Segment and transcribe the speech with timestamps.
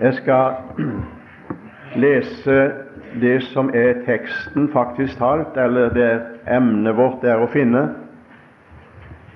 [0.00, 0.54] Jeg skal
[2.04, 2.60] lese
[3.20, 6.10] det som er teksten, faktisk talt, eller det
[6.46, 7.88] emnet vårt er å finne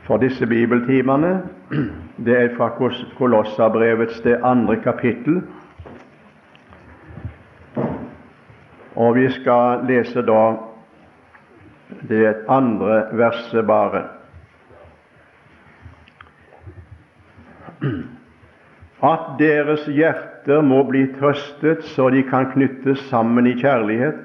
[0.07, 1.37] for disse bibeltimene.
[2.25, 2.69] Det er fra
[3.19, 5.41] Kolossabrevets det andre kapittel.
[8.95, 10.43] Og vi skal lese da
[12.07, 14.05] det andre verset bare.
[19.05, 24.23] At deres hjerter må bli trøstet så de kan knyttes sammen i kjærlighet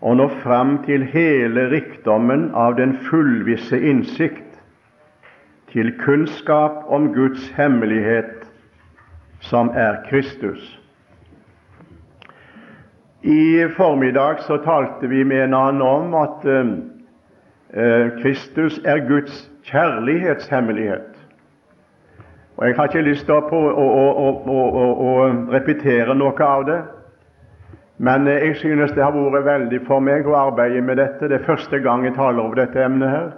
[0.00, 4.42] og nå fram til hele rikdommen av den fullvisse innsikt,
[5.72, 8.44] til kunnskap om Guds hemmelighet,
[9.40, 10.60] som er Kristus.
[13.22, 21.15] I formiddag så talte vi med en annen om at eh, Kristus er Guds kjærlighetshemmelighet.
[22.56, 23.86] Og Jeg har ikke lyst til å, å,
[24.48, 24.60] å,
[25.06, 25.10] å,
[25.52, 26.78] repetere noe av det,
[27.98, 31.28] men jeg synes det har vært veldig for meg å arbeide med dette.
[31.28, 33.28] Det er første gang jeg taler over dette emnet her.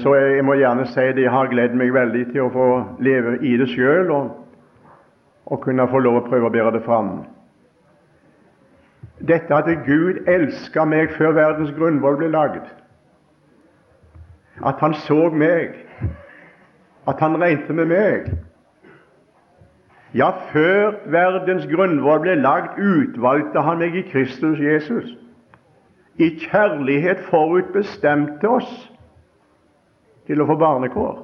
[0.00, 2.68] Så jeg må gjerne si det jeg har gledd meg veldig til å få
[3.04, 4.30] leve i det sjøl og,
[5.46, 7.12] og kunne få lov å prøve å bære det fram.
[9.28, 12.64] Dette at Gud elska meg før verdens grunnvoll ble lagd.
[14.64, 15.76] At Han så meg
[17.08, 18.30] at han regnet med meg.
[20.14, 25.12] Ja, før verdens grunnvoll ble lagd, utvalgte han meg i Kristus Jesus.
[26.18, 28.72] I kjærlighet forutbestemte oss
[30.26, 31.20] til å få barnekår.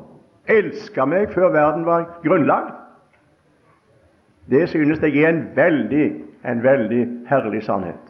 [0.48, 2.72] Elska meg før verden var grunnlagd.
[4.46, 6.06] Det synes jeg er en veldig,
[6.46, 8.05] en veldig herlig sannhet.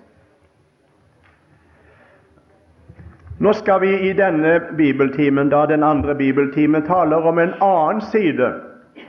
[3.39, 8.53] Nå skal vi i denne bibeltimen, da den andre bibeltimen, taler om en annen side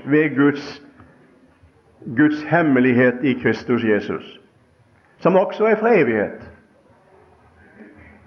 [0.06, 0.82] ved Guds,
[2.18, 4.40] Guds hemmelighet i Kristus Jesus,
[5.20, 6.52] som også er fra evighet.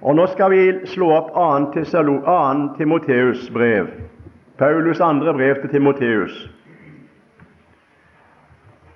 [0.00, 1.82] Og Nå skal vi slå opp 2.
[2.78, 3.86] Timoteus brev,
[4.58, 6.50] Paulus andre brev til Timoteus.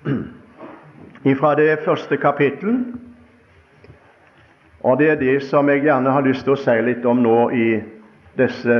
[1.39, 2.85] Fra det første kapittel
[4.85, 7.39] og det er det som jeg gjerne har lyst til å si litt om nå
[7.57, 7.69] i
[8.37, 8.75] disse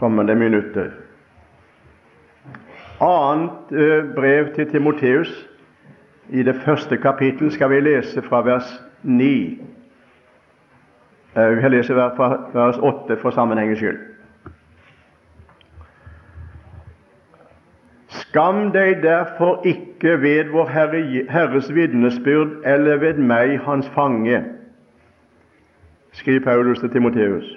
[0.00, 0.94] kommende minutter.
[3.04, 5.32] Annet eh, brev til Timoteus,
[6.30, 8.68] i det første kapittel, skal vi lese fra vers
[9.02, 9.28] 9.
[11.36, 14.09] Eh, vi leser fra vers 8 for sammenhengens skyld.
[18.30, 24.44] Skam deg derfor ikke ved vår Herre, Herres vitnesbyrd eller ved meg, hans fange,
[26.12, 27.48] skriver Paulus til Timoteus.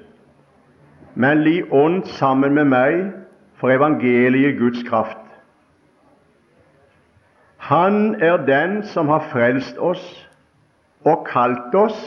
[1.15, 2.97] Men li ånd sammen med meg
[3.61, 5.21] for evangeliet Guds kraft.
[7.69, 10.01] Han er den som har frelst oss
[11.05, 12.01] og kalt oss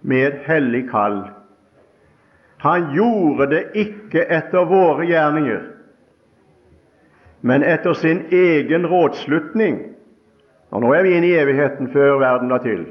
[0.00, 1.20] med et hellig kall.
[2.64, 5.71] Han gjorde det ikke etter våre gjerninger,
[7.42, 9.80] men etter sin egen rådslutning.
[10.70, 12.84] Og nå er vi inne i evigheten før verden la til.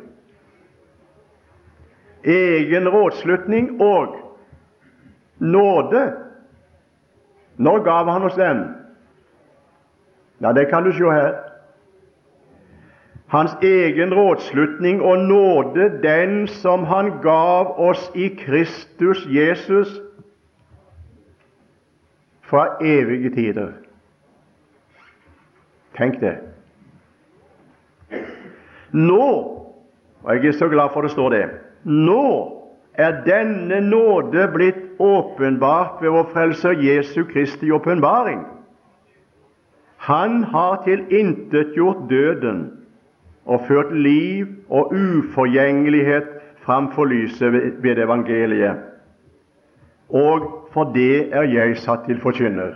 [2.23, 4.17] Egen rådslutning og
[5.39, 6.03] nåde.
[7.57, 8.65] Når gav han oss den?
[10.41, 11.33] Ja, det kan du se her.
[13.27, 20.01] Hans egen rådslutning og nåde, den som han gav oss i Kristus Jesus
[22.41, 23.71] fra evige tider.
[25.97, 26.37] Tenk det.
[28.91, 29.27] Nå,
[30.23, 31.45] og jeg er så glad for det står det,
[31.83, 32.23] nå
[32.93, 38.43] er denne nåde blitt åpenbart ved vår Frelser Jesu Kristi åpenbaring.
[39.97, 42.61] Han har tilintetgjort døden
[43.45, 46.27] og ført liv og uforgjengelighet
[46.65, 47.53] framfor lyset
[47.83, 48.75] ved evangeliet.
[50.09, 52.73] Og for det er jeg satt til forkynner.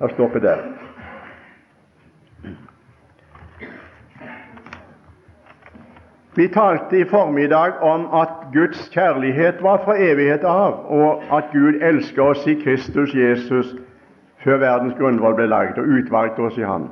[0.00, 0.62] La stoppe der.
[6.38, 11.80] Vi talte i formiddag om at Guds kjærlighet var fra evighet av, og at Gud
[11.82, 13.74] elsker oss i Kristus Jesus
[14.44, 16.86] før verdens grunnvoll ble lagd, og utvalgte oss i Han.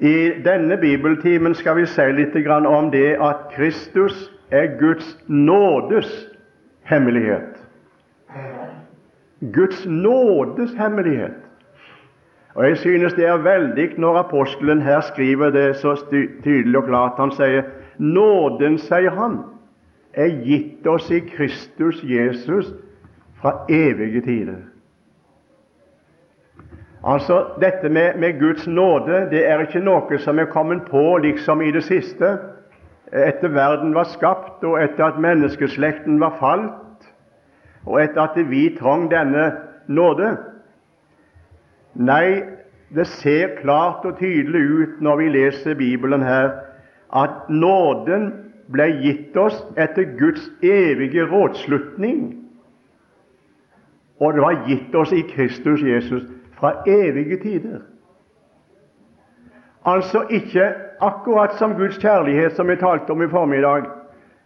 [0.00, 6.10] I denne bibeltimen skal vi si litt om det at Kristus er Guds nådes
[6.82, 7.62] hemmelighet.
[9.40, 11.34] Guds nådes hemmelighet.
[12.54, 15.96] Og Jeg synes det er veldig når apostelen her skriver det så
[16.44, 17.12] tydelig og klart.
[17.18, 17.62] Han sier
[17.98, 19.42] nåden, sier han,
[20.14, 22.72] er gitt oss i Kristus Jesus
[23.36, 24.62] fra evige tider.
[27.04, 31.60] Altså, Dette med, med, Guds nåde det er ikke noe som er kommet på liksom
[31.62, 32.38] i det siste,
[33.12, 36.72] etter verden var skapt, og etter at menneskeslekten var falt,
[37.86, 39.50] og etter at vi trang denne
[39.88, 40.36] nåde.
[41.94, 42.42] Nei,
[42.94, 46.50] det ser klart og tydelig ut når vi leser Bibelen her,
[47.14, 48.32] at nåden
[48.72, 52.42] ble gitt oss etter Guds evige rådslutning,
[54.20, 56.24] og det var gitt oss i Kristus Jesus
[56.56, 57.84] fra evige tider.
[59.86, 63.84] Altså ikke akkurat som Guds kjærlighet, som vi talte om i formiddag.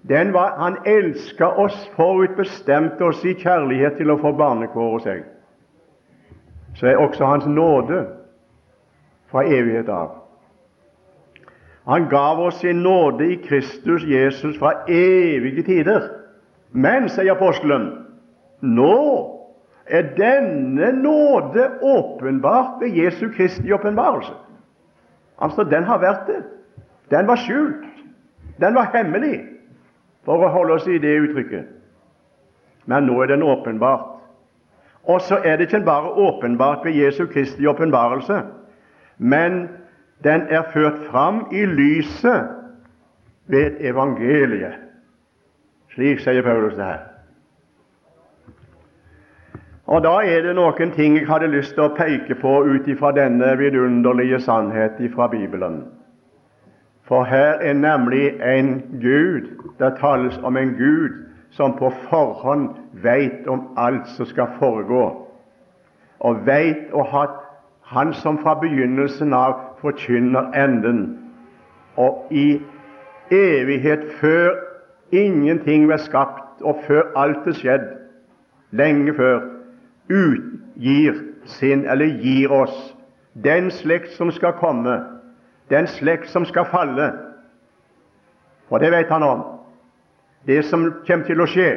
[0.09, 5.27] Den var, Han elska oss forutbestemte oss i kjærlighet til å få barnekår hos seg.
[6.75, 8.07] Så er også Hans nåde
[9.31, 10.17] fra evighet av.
[11.87, 16.09] Han gav oss sin nåde i Kristus Jesus fra evige tider.
[16.73, 17.91] Men, sier apostelen,
[18.63, 19.01] nå
[19.91, 24.33] er denne nåde åpenbart ved Jesu Kristi åpenbarelse.
[25.41, 26.43] Altså, den har vært det.
[27.11, 27.87] Den var skjult.
[28.61, 29.41] Den var hemmelig,
[30.25, 31.69] for å holde oss i det uttrykket.
[32.91, 34.21] Men nå er den åpenbart.
[35.09, 38.43] Og så er det ikke bare åpenbart ved Jesu Kristi åpenbarelse,
[39.19, 39.69] men
[40.25, 42.49] den er ført fram i lyset
[43.47, 44.77] ved evangeliet.
[45.95, 47.07] Slik sier Paulus det her.
[49.91, 53.11] Og Da er det noen ting jeg hadde lyst til å peke på ut ifra
[53.17, 55.83] denne vidunderlige sannhet fra Bibelen.
[57.11, 59.49] For her er nemlig en Gud.
[59.79, 61.11] Det tales om en Gud
[61.51, 62.69] som på forhånd
[63.03, 65.27] veit om alt som skal foregå,
[66.21, 67.27] og veit å ha
[67.91, 71.19] Han som fra begynnelsen av forkynner enden,
[71.99, 72.61] og i
[73.35, 74.53] evighet, før
[75.11, 77.89] ingenting var skapt, og før alt er skjedd,
[78.71, 79.41] lenge før,
[80.07, 82.95] utgir sin, eller gir oss,
[83.35, 85.01] den slekt som skal komme,
[85.71, 87.13] den slekt som skal falle.
[88.69, 89.43] For det vet han om.
[90.47, 91.71] Det som kommer til å skje,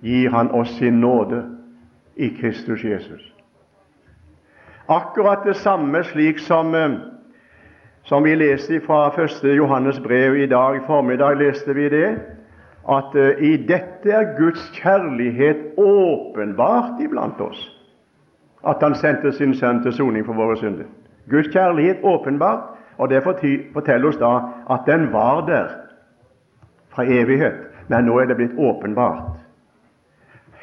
[0.00, 1.42] gir han oss sin nåde
[2.16, 3.22] i Kristus Jesus.
[4.90, 6.98] Akkurat det samme slik som, eh,
[8.04, 9.54] som vi leste fra 1.
[9.56, 12.18] Johannes brev i dag i formiddag, leste vi det
[12.88, 17.60] at uh, i dette er Guds kjærlighet åpenbart iblant oss.
[18.66, 20.88] At Han sendte sin sønn til soning for våre synder.
[21.30, 24.32] Guds kjærlighet åpenbart, og det forteller oss da
[24.70, 25.70] at den var der
[26.90, 29.38] fra evighet, men nå er det blitt åpenbart.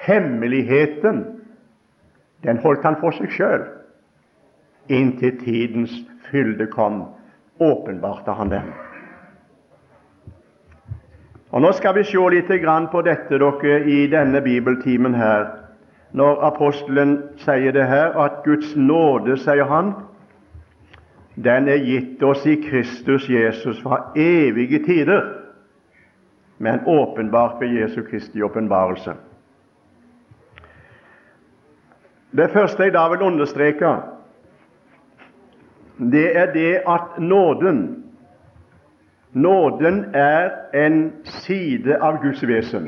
[0.05, 1.25] Hemmeligheten
[2.43, 3.65] den holdt han for seg sjøl
[4.87, 5.93] inntil tidens
[6.31, 7.03] fylde kom.
[7.59, 8.73] Åpenbarte han den.
[11.51, 12.51] Og Nå skal vi se litt
[12.91, 15.47] på dette dere, i denne bibeltimen her.
[16.11, 19.93] Når apostelen sier det her, at Guds nåde, sier han,
[21.43, 25.33] den er gitt oss i Kristus Jesus fra evige tider,
[26.57, 29.13] men åpenbart ved Jesu Kristi åpenbarelse.
[32.31, 33.95] Det første jeg da vil understreke,
[35.97, 38.03] det er det at nåden
[39.33, 42.87] Nåden er en side av Guds vesen,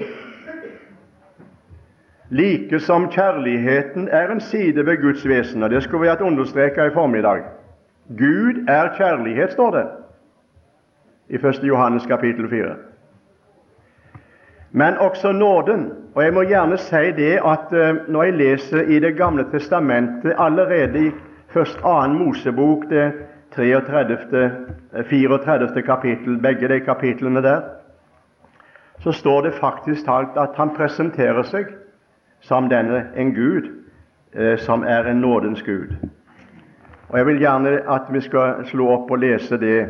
[2.29, 5.63] like som kjærligheten er en side ved Guds vesen.
[5.63, 7.43] og Det skulle vi hatt understreket i formiddag.
[8.17, 9.85] Gud er kjærlighet, står det
[11.29, 11.63] i 1.
[11.63, 12.75] Johannes kapittel 4.
[14.71, 15.91] Men også nåden.
[16.15, 20.33] Og jeg må gjerne si det at uh, når jeg leser i Det gamle testamentet,
[20.37, 21.11] allerede i
[21.47, 23.13] først annen Mosebok, det
[23.55, 24.51] 33.,
[25.09, 25.77] 34.
[25.77, 27.61] Eh, kapittel, begge de kapitlene der,
[28.99, 31.65] så står det faktisk talt at han presenterer seg
[32.41, 33.69] som denne en Gud
[34.33, 35.95] eh, som er en nådens Gud.
[37.09, 39.87] Og Jeg vil gjerne at vi skal slå opp og lese det,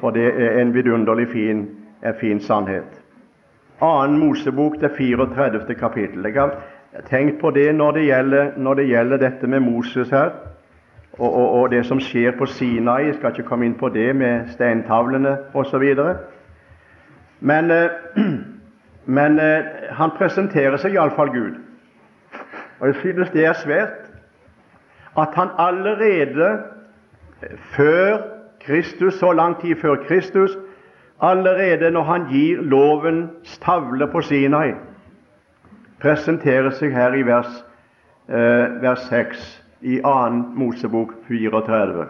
[0.00, 1.62] for det er en vidunderlig fin,
[2.04, 2.98] en fin sannhet.
[3.80, 5.74] Annen Mosebok, det 34.
[5.74, 6.26] kapittel.
[6.26, 6.58] Jeg har
[7.08, 10.30] tenkt på det når det gjelder, når det gjelder dette med Moses her
[11.18, 13.06] og, og, og, det som skjer på Sinai.
[13.06, 15.84] Jeg skal ikke komme inn på det med steintavlene osv.
[17.40, 17.88] Men, eh,
[19.18, 21.56] men eh, han presenterer seg iallfall Gud.
[22.80, 24.07] Og jeg synes det er svært
[25.18, 26.62] at han allerede
[27.76, 28.18] før
[28.60, 30.50] Kristus, så lang tid før Kristus,
[31.22, 34.72] allerede når han gir lovens tavle på Sinai,
[36.00, 37.64] presenterer seg her i vers,
[38.28, 40.28] eh, vers 6 i 2.
[40.54, 42.06] Mosebok 34.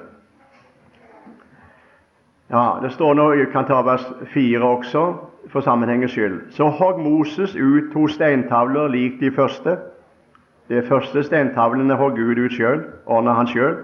[2.50, 5.14] Ja, Det står nå, jeg kan ta vers 4 også,
[5.48, 6.40] for sammenhengens skyld.
[6.50, 9.76] Så hogg Moses ut to steintavler lik de første,
[10.68, 13.76] De første steintavlene har Gud ut sjøl, ordna han sjøl.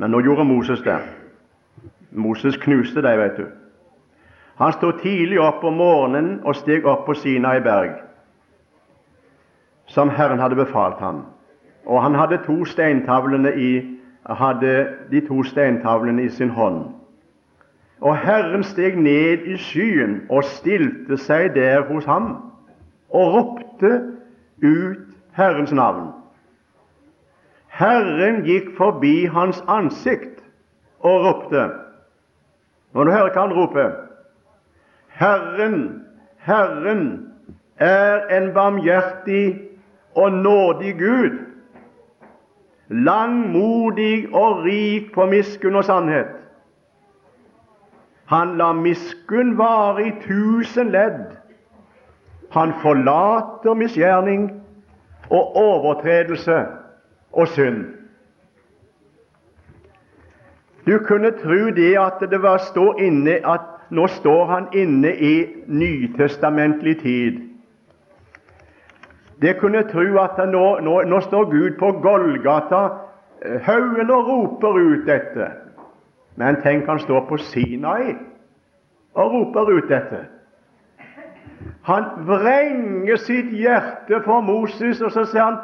[0.00, 0.96] Men nå gjorde Moses det.
[2.10, 3.46] Moses knuste dem, vet du.
[4.60, 7.94] Han sto tidlig opp om morgenen og steg opp på Sinai berg,
[9.88, 11.22] som Herren hadde befalt ham.
[11.86, 13.70] Og han hadde, to steintavlene i,
[14.28, 14.74] hadde
[15.10, 16.82] de to steintavlene i sin hånd.
[18.00, 22.36] Og Herren steg ned i skyen og stilte seg der hos ham
[23.10, 23.90] og ropte
[24.62, 26.12] ut Herrens navn.
[27.68, 30.42] Herren gikk forbi hans ansikt
[31.00, 31.70] og ropte.
[32.92, 33.90] Når du hører hva han roper
[35.20, 35.76] Herren,
[36.38, 37.04] Herren
[37.76, 39.60] er en barmhjertig
[40.16, 41.38] og nådig Gud,
[42.88, 46.32] langmodig og rik på miskunn og sannhet.
[48.30, 51.36] Han lar miskunn vare i tusen ledd.
[52.50, 54.50] Han forlater misgjerning
[55.30, 56.66] og overtredelse
[57.32, 57.84] og synd.
[60.86, 63.60] Du kunne tro det at det var stå inne at
[63.90, 67.40] nå står han inne i nytestamentlig tid.
[69.40, 72.88] Det kunne tro at nå, nå, nå står Gud på Golgata
[73.64, 75.46] haugen og roper ut dette.
[76.36, 78.14] Men tenk, han står på Sinai
[79.14, 80.24] og roper ut dette.
[81.82, 85.58] Han vrenger sitt hjerte for Moses, og så sier han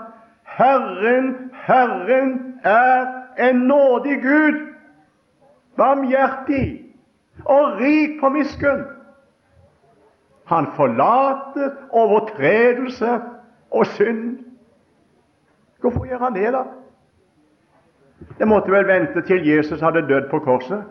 [0.57, 1.31] Herren,
[1.67, 2.33] Herren
[2.65, 3.07] er
[3.49, 4.61] en nådig Gud,
[5.76, 6.85] barmhjertig
[7.45, 8.85] og rik på miskunn.
[10.47, 13.21] Han forlater overtredelse
[13.71, 14.38] og synd.
[15.81, 16.62] Hvorfor gjør han det, da?
[18.38, 20.85] Det måtte vel vente til Jesus hadde dødd på korset.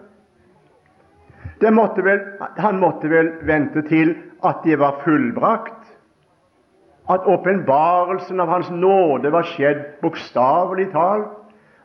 [1.62, 2.20] Måtte vel,
[2.58, 5.86] han måtte vel vente til at det var fullbrakt,
[7.10, 11.32] at åpenbarelsen av Hans nåde var skjedd bokstavelig talt,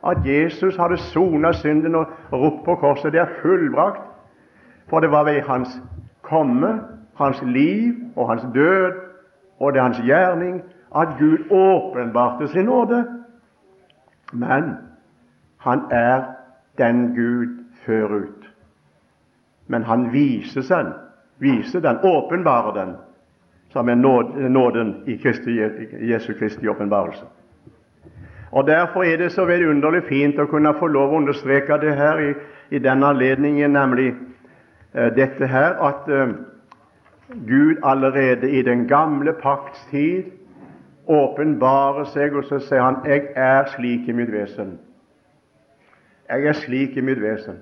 [0.03, 3.13] at Jesus hadde sona synden og ropt på korset.
[3.13, 4.01] Det er fullbrakt.
[4.89, 5.77] For det var ved Hans
[6.21, 6.81] komme,
[7.15, 9.11] Hans liv og Hans død
[9.61, 10.61] og det er Hans gjerning
[10.95, 13.05] at Gud åpenbarte sin nåde.
[14.33, 14.63] Men
[15.57, 16.23] han er
[16.77, 18.40] den Gud før ut.
[19.67, 20.93] Men han viser den,
[21.37, 22.95] viser den, åpenbarer den,
[23.71, 23.95] som er
[24.49, 25.19] nåden i
[26.11, 27.25] Jesu Kristi åpenbarelse.
[28.51, 32.19] Og Derfor er det så vidunderlig fint å kunne få lov å understreke det her
[32.19, 32.33] i,
[32.75, 36.33] i denne anledningen, nemlig uh, dette her at uh,
[37.47, 40.33] Gud allerede i den gamle pakts tid
[41.07, 44.77] åpenbarer seg, og så sier han 'Jeg er slik i mitt vesen'.
[46.29, 47.59] Jeg er slik i mitt vesen.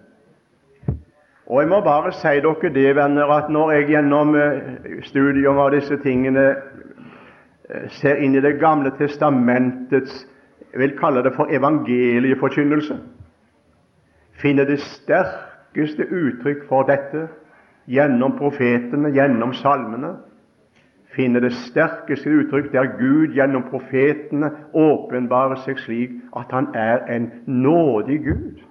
[1.50, 5.72] Og Jeg må bare si dere det, venner, at når jeg gjennom eh, studium av
[5.74, 10.28] disse tingene eh, ser inn i Det gamle testamentets
[10.72, 13.00] jeg vil kalle det for evangelieforkynnelse,
[14.42, 17.26] finner det sterkeste uttrykk for dette
[17.90, 20.14] gjennom profetene, gjennom salmene,
[21.16, 27.32] finner det sterkeste uttrykk der Gud gjennom profetene åpenbarer seg slik at han er en
[27.48, 28.62] nådig Gud,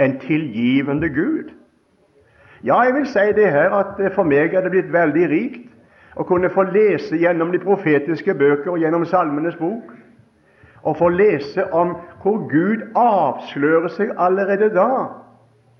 [0.00, 1.52] en tilgivende Gud.
[2.64, 6.24] Ja, jeg vil si det her at for meg er det blitt veldig rikt å
[6.24, 9.92] kunne få lese gjennom de profetiske bøker og gjennom Salmenes bok,
[10.82, 14.88] og få lese om hvor Gud avslører seg allerede da,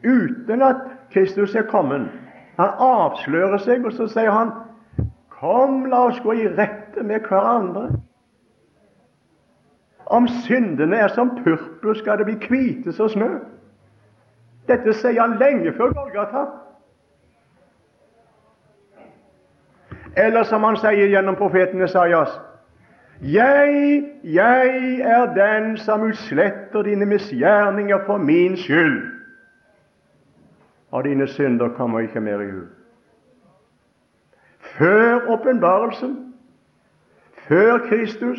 [0.05, 2.11] uten at Kristus er kommet.
[2.59, 4.53] Han avslører seg, og så sier han
[5.37, 7.91] Kom, la oss gå i rette med hverandre.
[10.07, 13.29] Om syndene er som purpur, skal det bli hvite som snø.
[14.71, 16.47] Dette sier han lenge før Golgata.
[20.17, 22.41] Eller som han sier gjennom profeten Esaias
[23.21, 29.03] Jeg, jeg er den som utsletter dine misgjerninger for min skyld,
[30.91, 32.67] og dine synder kommer ikke mer i hu
[34.79, 36.35] før åpenbarelsen,
[37.49, 38.39] før Kristus,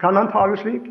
[0.00, 0.82] kan han tale slik.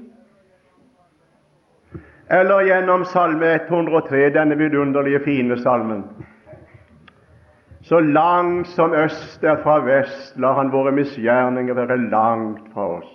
[2.32, 6.04] Eller gjennom Salme 103, denne vidunderlige, fine salmen.
[7.88, 13.14] Så langt som øst er fra vest, lar Han våre misgjerninger være langt fra oss.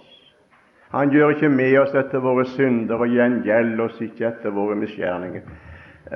[0.92, 5.42] Han gjør ikke med oss etter våre synder og gjengjelder oss ikke etter våre misgjerninger.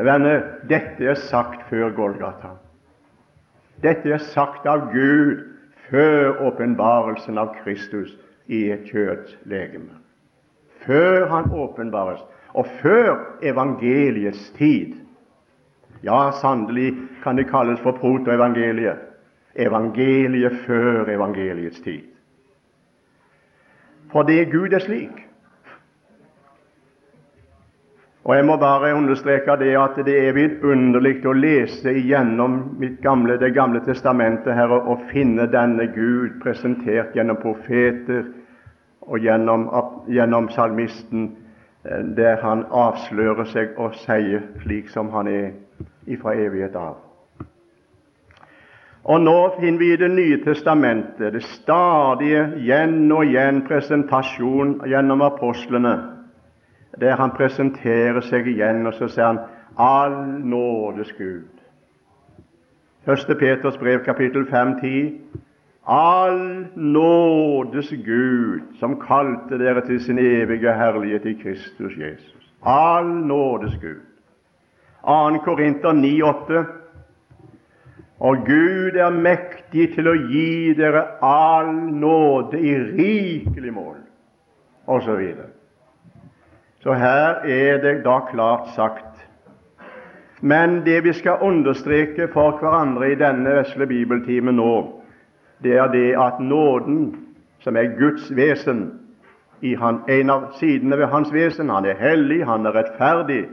[0.05, 2.55] Venner, dette er sagt før Golgata.
[3.85, 5.45] Dette er sagt av Gud
[5.91, 8.13] før åpenbarelsen av Kristus
[8.49, 10.01] i et kjøds legeme.
[10.87, 12.21] Før han åpenbares,
[12.57, 14.97] og før evangeliets tid.
[16.05, 16.95] Ja, sannelig
[17.27, 19.03] kan det kalles for protoevangeliet.
[19.57, 22.05] Evangeliet før evangeliets tid.
[24.13, 25.27] fordi Gud er slik.
[28.25, 33.55] Og Jeg må bare understreke det at det er vidunderlig å lese igjennom gamle, Det
[33.55, 38.25] gamle testamentet her og finne denne Gud presentert gjennom profeter
[39.01, 39.69] og gjennom,
[40.09, 41.37] gjennom salmisten,
[41.85, 45.51] eh, der han avslører seg og sier slik som han er
[46.07, 47.06] ifra evighet av.
[49.07, 55.23] Og Nå finner vi i Det nye testamentet det stadige igjen og igjen presentasjon gjennom
[55.23, 55.95] apostlene
[57.01, 59.41] der han presenterer seg igjen, og så sier han
[59.77, 60.15] all
[60.49, 61.51] nådes Gud.
[63.07, 63.37] 1.
[63.39, 65.43] Peters brev, kapittel 5, 10.
[65.87, 66.41] All
[66.75, 72.49] nådes Gud, som kalte dere til sin evige herlighet i Kristus Jesus.
[72.65, 74.03] All nådes Gud.
[75.05, 75.45] 2.
[75.45, 76.65] Korinter 9, 8.
[78.21, 81.69] Og Gud er mektig til å gi dere all
[82.01, 83.99] nåde i rikelig mål,
[84.87, 85.21] osv.
[86.81, 89.21] Så her er det da klart sagt.
[90.41, 95.03] Men det vi skal understreke for hverandre i denne vesle bibeltime nå,
[95.65, 97.17] det er det at nåden,
[97.61, 99.01] som er Guds vesen,
[99.61, 103.47] i han, en av sidene ved hans vesen Han er hellig, han er rettferdig,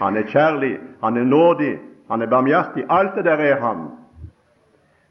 [0.00, 1.78] han er kjærlig, han er nådig,
[2.10, 2.84] han er barmhjertig.
[2.88, 3.99] Alt det der er han.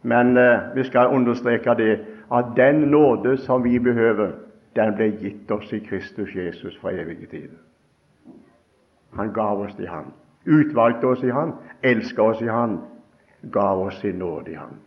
[0.01, 1.99] Men eh, vi skal understreke det
[2.31, 4.31] at den nåde som vi behøver,
[4.75, 7.57] den ble gitt oss i Kristus Jesus fra evige tider.
[9.17, 10.13] Han gav oss i Han.
[10.45, 11.53] Utvalgte oss i Han,
[11.83, 12.79] elsket oss i Han,
[13.51, 14.79] gav oss sin nåde i Han.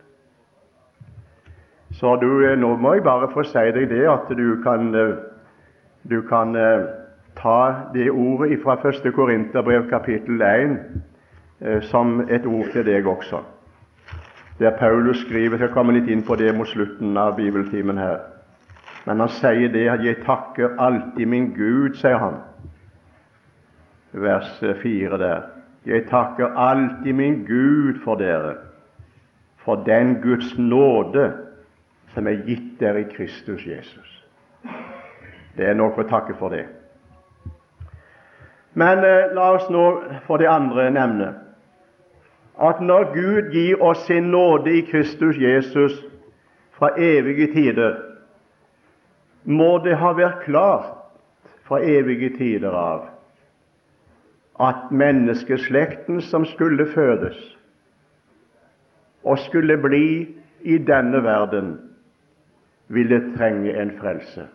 [1.93, 5.15] Så du, eh, nå må jeg bare få si deg det at du kan, eh,
[6.09, 6.85] du kan eh,
[7.35, 9.13] ta det ordet fra 1.
[9.13, 10.77] Korinterbrev kapittel 1
[11.81, 13.39] som et ord til deg også.
[14.59, 18.19] Der Paulus skriver Jeg skal komme litt inn på det mot slutten av bibeltimen her.
[19.05, 22.37] Men han sier det at 'jeg takker alltid min Gud', sier han
[24.13, 25.41] vers 4 der.
[25.85, 28.55] Jeg takker alltid min Gud for dere,
[29.57, 31.33] for den Guds nåde
[32.13, 34.25] som er gitt dere i Kristus Jesus.
[35.57, 36.65] Det er nok å takke for det.
[38.73, 41.33] Men eh, la oss nå for det andre nevne
[42.61, 45.95] at når Gud gir oss sin nåde i Kristus Jesus
[46.71, 47.95] fra evige tider,
[49.43, 50.91] må det ha vært klart
[51.67, 53.09] fra evige tider av
[54.61, 57.37] at menneskeslekten som skulle fødes
[59.23, 60.07] og skulle bli
[60.61, 61.73] i denne verden,
[62.87, 64.45] ville trenge en frelse.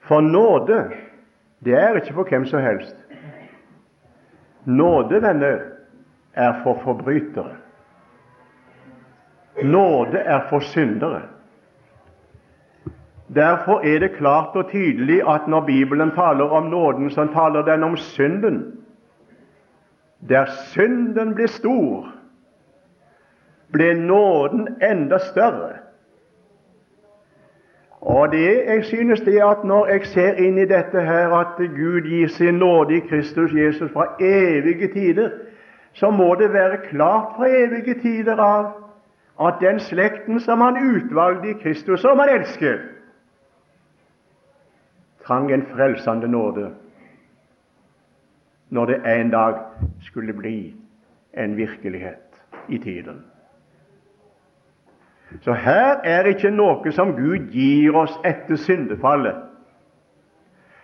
[0.00, 0.84] For nåde,
[1.64, 2.96] det er ikke for hvem som helst.
[4.68, 5.60] Nåde, venner,
[6.34, 7.56] er for forbrytere.
[9.62, 11.22] Nåde er for syndere.
[13.34, 17.82] Derfor er det klart og tydelig at når Bibelen taler om nåden, så taler den
[17.82, 18.60] om synden.
[20.28, 22.08] Der synden blir stor,
[23.72, 25.77] blir nåden enda større.
[28.08, 32.00] Og det jeg synes det at Når jeg ser inn i dette her at Gud
[32.08, 35.30] gir sin nåde i Kristus Jesus fra evige tider,
[35.92, 38.72] så må det være klart fra evige tider av
[39.40, 42.78] at den slekten som han utvalgte i Kristus, som han elsker,
[45.26, 46.70] trang en frelsende nåde
[48.70, 49.54] når det en dag
[50.00, 50.74] skulle bli
[51.34, 53.24] en virkelighet i tiden.
[55.40, 59.36] Så her er ikke noe som Gud gir oss etter syndefallet.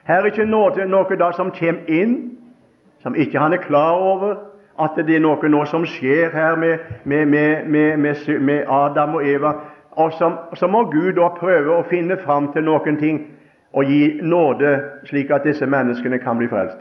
[0.04, 2.16] Her er ikke noe, noe da som kommer inn,
[3.02, 4.36] som ikke han er klar over,
[4.80, 7.26] at det er noe nå som skjer her med, med,
[7.66, 9.54] med, med Adam og Eva.
[9.96, 13.20] Og så, må Gud da prøve å finne fram til noen ting
[13.74, 14.74] og gi nåde,
[15.08, 16.78] slik at disse menneskene kan bli frelst.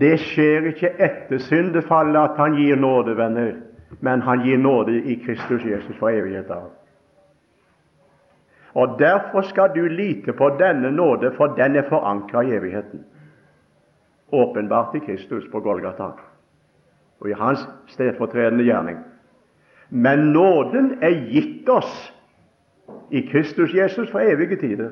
[0.00, 3.54] Det skjer ikke etter syndefallet at han gir nåde, venner,
[4.00, 6.70] men han gir nåde i Kristus Jesus for evighet av.
[8.72, 13.04] Og Derfor skal du lite på denne nåde, for den er forankra i evigheten.
[14.32, 16.10] Åpenbart i Kristus på Golgata
[17.20, 18.98] og i hans stedfortredende gjerning.
[19.88, 22.12] Men nåden er gitt oss
[23.10, 24.90] i Kristus Jesus for evige tider.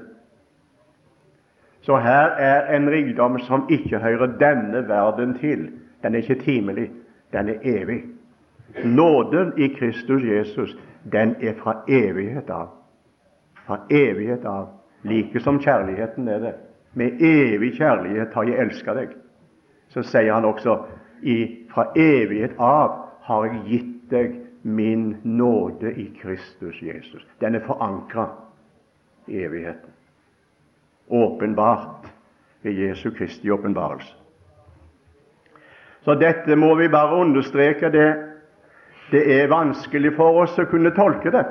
[1.80, 5.70] Så her er en rikdom som ikke hører denne verden til.
[6.02, 6.90] Den er ikke timelig,
[7.32, 8.02] den er evig.
[8.84, 10.76] Nåden i Kristus Jesus,
[11.12, 12.68] den er fra evighet av.
[13.66, 14.68] Fra evighet av.
[15.02, 16.54] Like som kjærligheten er det.
[16.92, 19.14] Med evig kjærlighet har jeg elska deg.
[19.88, 20.78] Så sier han også
[21.22, 24.34] i, fra evighet av har jeg gitt deg
[24.66, 27.22] min nåde i Kristus Jesus.
[27.40, 28.28] Den er forankra
[29.26, 29.90] i evigheten.
[31.08, 32.06] Åpenbart
[32.62, 34.14] ved Jesu Kristi åpenbarelse.
[36.02, 37.90] Så dette må vi bare understreke.
[37.90, 38.25] Det,
[39.10, 41.44] det er vanskelig for oss å kunne tolke det.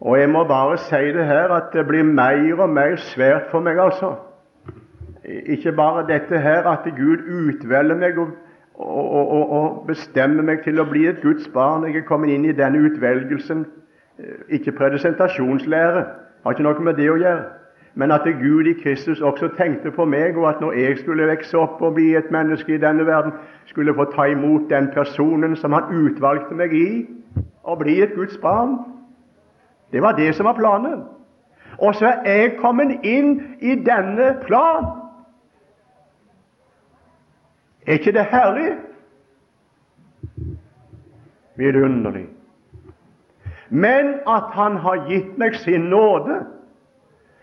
[0.00, 3.64] Og jeg må bare si det her at det blir mer og mer svært for
[3.64, 4.14] meg, altså.
[5.24, 8.30] Ikke bare dette her at Gud utvelger meg og,
[8.74, 11.84] og, og, og, bestemmer meg til å bli et Guds barn.
[11.88, 13.66] Jeg er kommet inn i denne utvelgelsen.
[14.48, 16.04] Ikke presentasjonslære,
[16.44, 17.57] har ikke noe med det å gjøre.
[17.98, 21.58] Men at Gud i Kristus også tenkte på meg, og at når jeg skulle vokse
[21.58, 23.32] opp og bli et menneske i denne verden,
[23.66, 27.06] skulle få ta imot den personen som Han utvalgte meg i,
[27.64, 28.76] og bli et Guds barn.
[29.92, 31.02] Det var det som var planen.
[31.78, 34.86] Og så er jeg kommet inn i denne plan.
[37.86, 38.76] Er ikke det herlig?
[41.56, 42.28] Vidunderlig.
[43.70, 46.38] Men at Han har gitt meg sin nåde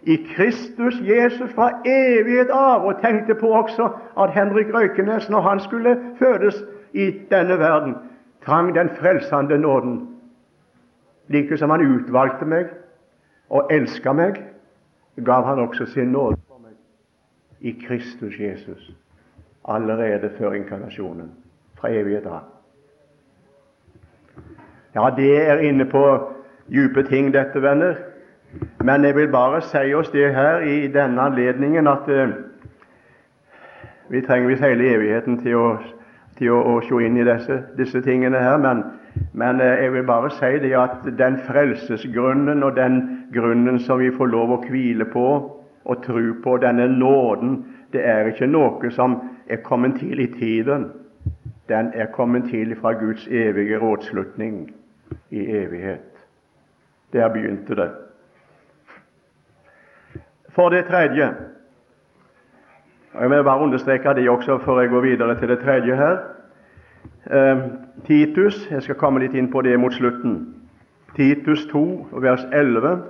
[0.05, 5.59] i Kristus Jesus fra evighet av, og tenkte på også at Henrik Røykenes, når han
[5.59, 6.63] skulle fødes
[6.93, 7.95] i denne verden,
[8.45, 10.15] trang den frelsende nåden
[11.27, 12.67] Like som han utvalgte meg
[13.49, 14.43] og elska meg,
[15.25, 16.75] gav han også sin nåde for meg
[17.65, 18.91] i Kristus Jesus
[19.65, 21.31] allerede før inkarnasjonen,
[21.79, 22.43] fra evighet av.
[24.95, 26.03] Ja, det er inne på
[26.69, 27.97] dype ting, dette, venner.
[28.83, 32.35] Men jeg vil bare si oss det her i denne anledningen at uh,
[34.09, 35.69] vi trenger visst hele evigheten til å,
[36.37, 38.57] til å, å se inn i disse, disse tingene her.
[38.61, 38.83] Men
[39.33, 43.01] men eh, jeg vil bare si det at den frelsesgrunnen og den
[43.33, 45.27] grunnen som vi får lov å hvile på
[45.85, 47.59] og tro på, denne nåden,
[47.93, 50.89] det er ikke noe som er kommet til i tiden.
[51.69, 54.65] Den er kommet til fra Guds evige rådslutning
[55.29, 56.25] i evighet.
[57.13, 57.89] Der begynte det.
[60.55, 61.33] For det tredje
[63.13, 66.17] og Jeg vil bare understreke det også før jeg går videre til det tredje her.
[67.31, 67.57] Eh,
[68.05, 70.55] Titus Jeg skal komme litt inn på det mot slutten.
[71.15, 73.01] Titus 2, vers 11.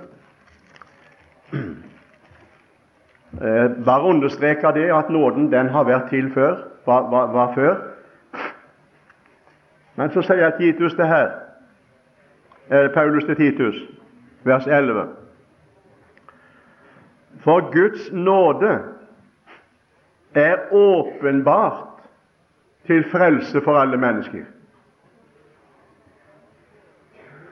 [3.42, 6.56] Eh, bare understreke det at nåden den har vært til før.
[6.86, 7.76] Var, var, var før.
[9.96, 11.30] Men så sier Titus det her,
[12.70, 13.76] eh, Paulus til Titus,
[14.44, 15.25] vers 11.
[17.46, 18.78] For Guds nåde
[20.34, 22.02] er åpenbart
[22.86, 24.44] til frelse for alle mennesker.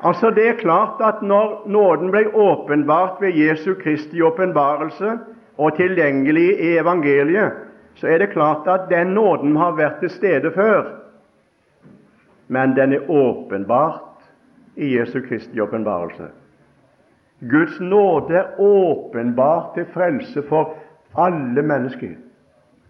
[0.03, 5.19] Altså Det er klart at når nåden ble åpenbart ved Jesu Kristi åpenbarelse
[5.59, 7.53] og tilgjengelig i evangeliet,
[7.95, 10.91] så er det klart at den nåden har vært til stede før.
[12.49, 14.27] Men den er åpenbart
[14.77, 16.29] i Jesu Kristi åpenbarelse.
[17.51, 20.75] Guds nåde er åpenbart til frelse for
[21.19, 22.15] alle mennesker.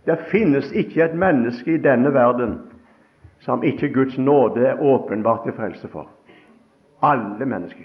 [0.06, 2.58] Det finnes ikke et menneske i denne verden
[3.40, 6.08] som ikke Guds nåde er åpenbart til frelse for.
[7.02, 7.84] Alle mennesker.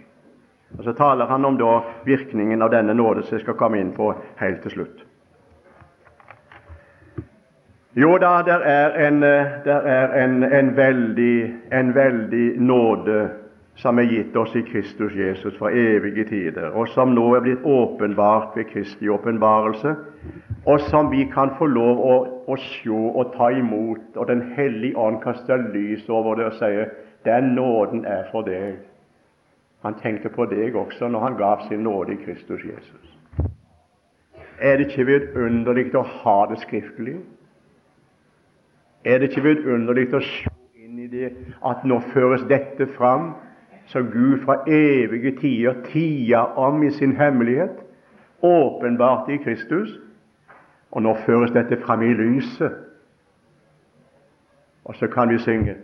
[0.78, 3.92] Og Så taler han om da virkningen av denne nåde, som jeg skal komme inn
[3.92, 5.06] på helt til slutt.
[7.96, 9.22] Jo da, der er en,
[9.66, 13.30] der er en, en, veldig, en veldig nåde
[13.80, 17.64] som er gitt oss i Kristus Jesus fra evige tider, og som nå er blitt
[17.64, 19.94] åpenbart ved Kristi åpenbarelse,
[20.66, 22.16] og som vi kan få lov å,
[22.52, 24.18] å se og ta imot.
[24.18, 26.92] Og Den hellige ånd kaster lys over det og sier
[27.26, 28.82] den nåden er for deg.
[29.88, 33.16] Han tenkte på deg også når han gav sin nåde i Kristus Jesus.
[34.60, 37.22] Er det ikke vidunderlig å ha det skriftlig?
[39.08, 41.30] Er det ikke vidunderlig å se inn i det
[41.64, 43.38] at nå føres dette fram
[43.90, 47.72] som Gud fra evige tider tia om i sin hemmelighet,
[48.42, 49.90] åpenbart i Kristus.
[50.92, 52.76] Og nå føres dette fram i lyset.
[54.86, 55.76] Og så kan vi synge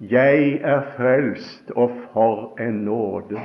[0.00, 3.40] Jeg er frelst, og for en nåde.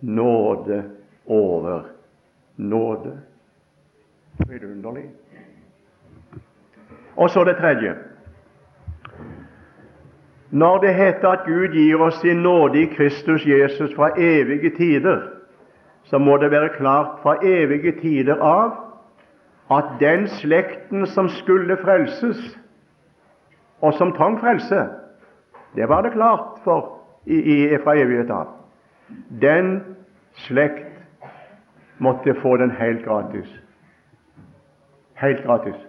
[0.00, 0.84] Nåde
[1.26, 1.82] over
[2.56, 3.20] nåde.
[4.48, 5.10] Vidunderlig.
[7.16, 7.94] Og så det tredje.
[10.54, 15.22] Når det heter at Gud gir oss sin nåde i Kristus Jesus fra evige tider,
[16.04, 18.76] så må det være klart fra evige tider av
[19.70, 22.38] at den slekten som skulle frelses,
[23.80, 24.84] og som trang frelse,
[25.74, 28.52] det var det klart for i, i, fra evighet av.
[29.40, 29.80] Den
[30.46, 31.02] slekt
[31.98, 33.50] måtte få den helt gratis.
[35.18, 35.82] Helt gratis.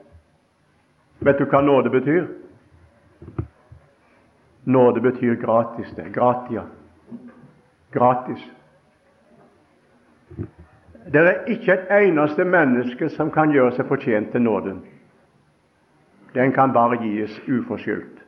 [1.19, 2.25] Vet du hva nåde betyr?
[4.65, 5.95] Nåde betyr gratis.
[5.95, 6.63] det, Gratia.
[7.91, 8.51] Gratis.
[11.11, 14.81] Det er ikke et eneste menneske som kan gjøre seg fortjent til nåden.
[16.33, 18.23] Den kan bare gis uforskyldt.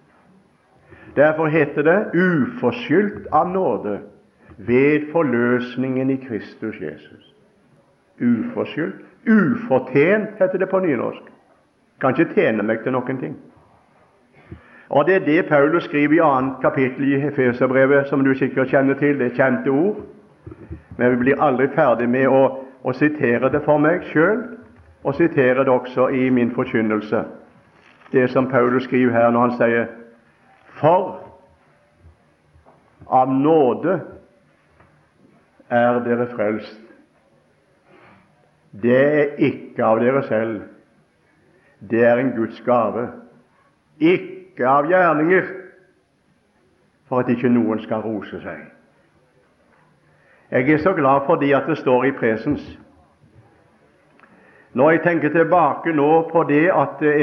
[1.15, 4.00] Derfor heter det 'uforskyldt av nåde
[4.58, 7.34] ved forløsningen i Kristus Jesus'.
[8.21, 9.06] Uforskyldt.
[9.28, 11.23] Ufortjent, heter det på nynorsk.
[12.02, 13.36] Kan ikke tjene meg til noen ting.
[14.89, 18.93] Og Det er det Paulus skriver i annet kapittel i Efeserbrevet, som du sikkert kjenner
[18.93, 19.19] til.
[19.19, 19.95] Det er kjente ord.
[20.97, 22.43] Men vi blir aldri ferdig med å,
[22.84, 24.39] å sitere det for meg sjøl,
[25.04, 27.23] og sitere det også i min forkynnelse.
[28.12, 29.88] Det som Paulus skriver her når han sier
[30.80, 31.19] For
[33.08, 34.00] av nåde
[35.69, 36.82] er dere frelst.
[38.71, 40.62] Det er ikke av dere selv.
[41.80, 43.08] Det er en Guds gave.
[44.00, 45.46] Ikke av gjerninger,
[47.08, 48.65] for at ikke noen skal rose seg.
[50.52, 52.63] Jeg er så glad for det at det står i presens.
[54.74, 57.13] Når jeg tenker tilbake nå på det at det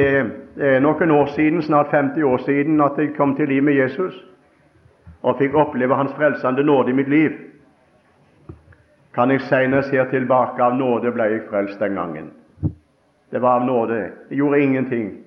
[0.60, 4.14] er noen år siden, snart 50 år siden, at jeg kom til liv med Jesus
[5.22, 7.30] og fikk oppleve Hans frelsende nåde i mitt liv,
[9.14, 12.32] kan jeg senere se tilbake av nåde ble jeg frelst den gangen.
[13.30, 14.00] Det var av nåde.
[14.30, 15.23] Jeg gjorde ingenting.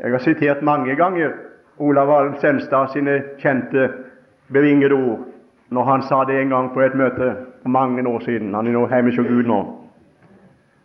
[0.00, 1.30] Jeg har sitert mange ganger
[1.78, 3.88] Olav Alm Senstad sine kjente,
[4.52, 5.24] bevingede ord
[5.70, 8.54] når han sa det en gang på et møte for mange år siden.
[8.54, 9.60] Han er nå hjemme hos Gud nå.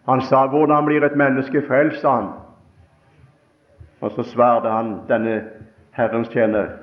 [0.09, 2.29] Han sa 'Hvordan blir et menneske frelst?' sa han.
[4.01, 5.43] Og så svarte han denne
[5.91, 6.81] Herrens tjener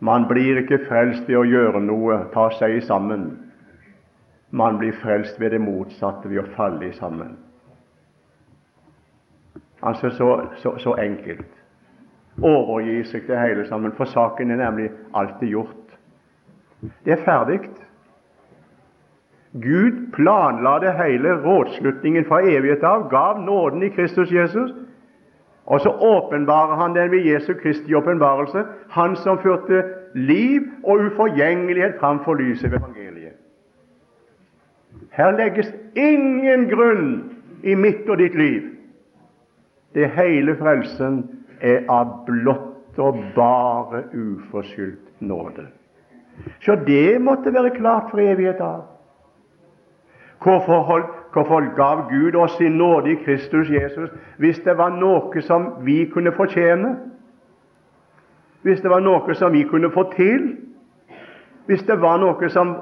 [0.00, 3.30] man blir ikke frelst ved å gjøre noe, ta seg sammen.
[4.50, 7.34] Man blir frelst ved det motsatte, ved å falle sammen.
[9.82, 11.46] Altså så, så, så enkelt.
[12.42, 15.94] Overgi seg til hele sammen, for saken er nemlig alltid gjort.
[17.04, 17.60] Det er ferdig.
[19.52, 24.70] Gud planla det hele, rådslutningen fra evighet av, gav nåden i Kristus Jesus,
[25.66, 31.94] og så åpenbarer han den ved Jesu Kristi åpenbarelse, han som førte liv og uforgjengelighet
[32.00, 33.32] framfor lyset ved evangeliet.
[35.10, 38.77] Her legges ingen grunn i mitt og ditt liv.
[39.94, 41.22] Det hele frelsen
[41.60, 45.66] er av blott og bare uforskyldt nåde.
[46.60, 48.82] Så det måtte være klart for evighet av.
[50.42, 55.42] Hvorfor, hold, hvorfor gav Gud oss sin nåde i Kristus Jesus hvis det var noe
[55.42, 56.96] som vi kunne fortjene?
[58.62, 60.56] Hvis det var noe som vi kunne få til?
[61.66, 62.76] Hvis det var noe som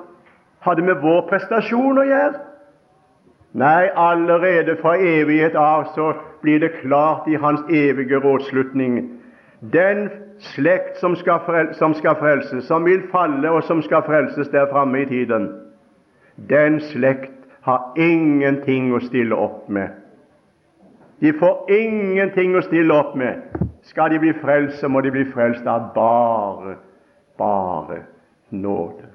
[0.60, 2.44] hadde med vår prestasjon å gjøre?
[3.56, 6.12] Nei, allerede fra evighet av så
[6.46, 9.00] blir det klart i Hans evige rådslutning
[9.60, 14.48] den slekt som skal, frelse, som skal frelses, som vil falle, og som skal frelses
[14.48, 15.48] der framme i tiden,
[16.48, 19.88] den slekt har ingenting å stille opp med.
[21.20, 23.40] De får ingenting å stille opp med.
[23.88, 26.76] Skal de bli frelst, så må de bli frelst av bare,
[27.38, 28.02] bare
[28.50, 29.08] nåde.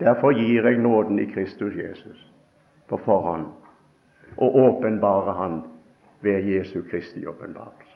[0.00, 2.28] Derfor gir jeg nåden i Kristus Jesus
[2.88, 3.46] på forhånd
[4.36, 5.60] og åpenbarer Han
[6.22, 7.88] ved Jesu Kristi åpenbarelse.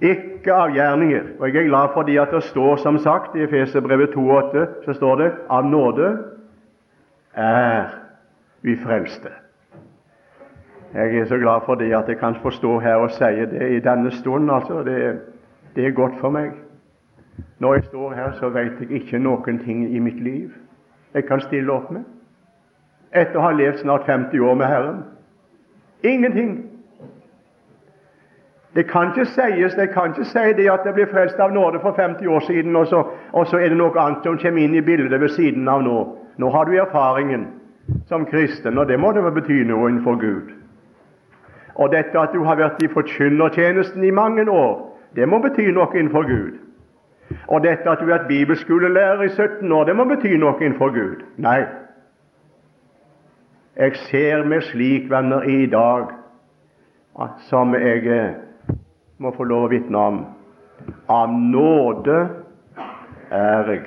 [0.00, 1.22] Ikke av gjerninger.
[1.40, 5.16] Og jeg er glad for at det står, som sagt, i Efeserbrevet 2,8 så står
[5.16, 6.18] det av nåde
[7.34, 7.84] er
[8.62, 9.28] vi frelste.
[10.94, 13.70] Jeg er så glad for det at jeg kan få stå her og si det
[13.76, 14.50] i denne stund.
[14.50, 14.82] altså.
[14.82, 15.20] Det,
[15.76, 16.50] det er godt for meg.
[17.58, 20.50] Når jeg står her, så vet jeg ikke noen ting i mitt liv
[21.14, 22.04] jeg kan stille opp med
[23.16, 24.98] etter å ha levd snart 50 år med Herren.
[26.02, 26.64] Ingenting.
[28.74, 31.80] Det kan ikke sies, det kan ikke si det at jeg ble frelst av nåde
[31.82, 34.76] for 50 år siden, og så, og så er det noe annet som kommer inn
[34.78, 35.96] i bildet ved siden av nå.
[36.38, 37.48] Nå har du erfaringen
[38.06, 40.52] som kristen, og det må det bety noe innenfor Gud.
[41.74, 44.78] Og dette at du har vært i forkynnertjenesten i mange år,
[45.16, 46.54] det må bety noe innenfor Gud.
[47.48, 50.94] Og dette at du er et bibelskolelærer i 17 år, det må bety noe innenfor
[50.94, 51.24] Gud.
[51.36, 51.64] Nei.
[53.78, 56.08] Jeg ser meg slik, venner, i dag,
[57.46, 58.74] som jeg eh,
[59.22, 60.18] må få lov å vitne om.
[61.06, 62.16] Av nåde
[63.30, 63.84] er jeg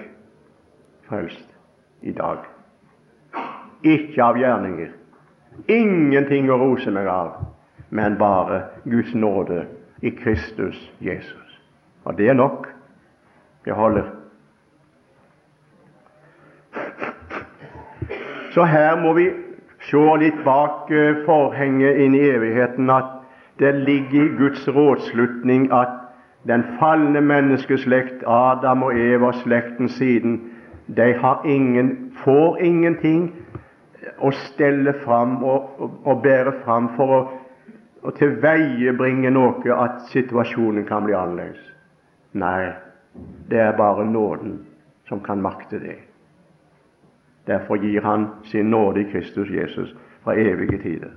[1.10, 1.50] frelst
[2.08, 2.48] i dag.
[3.84, 4.96] Ikke av gjerninger.
[5.68, 7.36] Ingenting å rose meg av,
[7.92, 9.66] men bare Guds nåde
[10.00, 11.60] i Kristus Jesus.
[12.08, 12.72] Og det er nok.
[13.68, 14.08] Det holder.
[18.56, 19.51] Så her må vi
[19.90, 23.18] se litt bak eh, forhenget inn i evigheten at
[23.60, 25.98] det ligger i Guds rådslutning at
[26.48, 30.40] den falne menneskeslekt, Adam og Eva, slekten siden,
[30.98, 33.30] de har ingen, får ingenting
[34.18, 37.22] å stelle fram og, og, og bære fram for å,
[38.02, 41.62] å tilveiebringe noe at situasjonen kan bli annerledes.
[42.34, 42.72] Nei,
[43.52, 44.62] det er bare nåden
[45.10, 46.00] som kan makte det.
[47.48, 51.10] Derfor gir Han sin nåde i Kristus Jesus fra evige tider.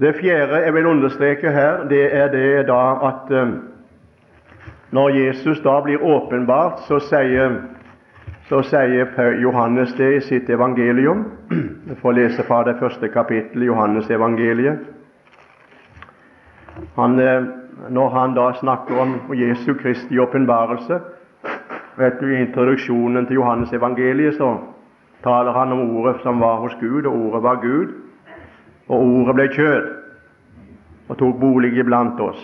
[0.00, 3.48] Det fjerde jeg vil understreke her, det er det da at eh,
[4.90, 7.56] når Jesus da blir åpenbart, så sier,
[8.48, 11.24] så sier Johannes det i sitt evangelium.
[11.88, 14.78] Vi får lese fra det første kapittelet i Johannes evangeliet.
[16.96, 17.42] Han, eh,
[17.90, 21.00] når han da snakker om Jesu Kristi åpenbarelse
[21.96, 24.56] vet du, I introduksjonen til Johannes evangeliet så
[25.24, 27.94] taler han om ordet som var hos Gud, og ordet var Gud.
[28.88, 29.88] Og ordet ble kjød
[31.08, 32.42] og tok bolig iblant oss.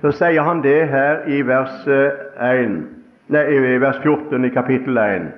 [0.00, 1.92] Så sier han det her i vers, 1,
[2.40, 2.76] eh,
[3.32, 5.28] nei, i vers 14 i kapittel 1.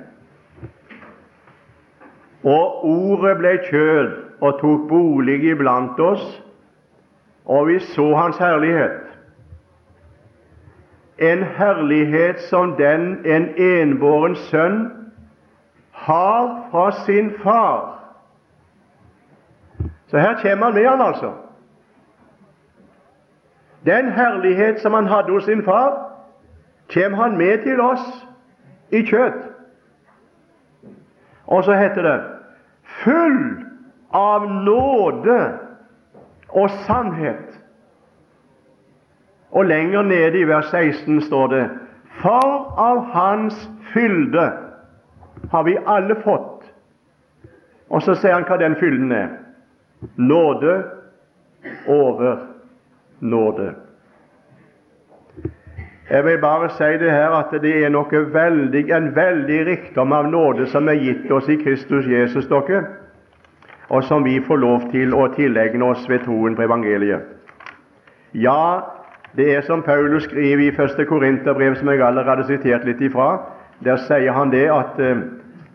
[2.44, 6.26] Og ordet ble kjød og tok bolig iblant oss,
[7.46, 9.07] og vi så hans herlighet.
[11.18, 14.78] En herlighet som den en enbåren sønn
[15.92, 17.98] har fra sin far.
[20.06, 21.32] Så her kommer han med han altså.
[23.86, 26.10] Den herlighet som han hadde hos sin far,
[26.94, 28.26] kommer han med til oss
[28.90, 29.42] i kjøtt.
[31.46, 32.18] Og så heter det
[33.04, 33.64] full
[34.12, 35.40] av nåde
[36.48, 37.47] og sannhet.
[39.50, 41.64] Og lenger nede i vers 16 står det
[42.20, 44.52] For av Hans fylde
[45.50, 46.64] har vi alle fått.
[47.88, 49.28] Og så ser han hva den fylden er.
[50.16, 50.82] Nåde
[51.88, 52.36] over
[53.20, 53.74] nåde.
[56.10, 60.30] Jeg vil bare si det her at det er noe veldig, en veldig rikdom av
[60.30, 62.84] nåde som er gitt oss i Kristus Jesus, dere,
[63.88, 67.28] og som vi får lov til å tilegne oss ved troen på evangeliet.
[68.32, 68.97] Ja,
[69.38, 71.06] det er som Paulus skriver i 1.
[71.08, 73.36] Korinterbrev, som jeg allerede sitert litt ifra.
[73.84, 75.20] Der sier han det at eh,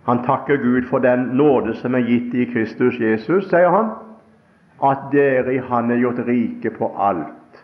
[0.04, 3.94] han takker Gud for den nåde som er gitt i Kristus Jesus, sier han
[4.84, 7.62] at dere i Han er gjort rike på alt.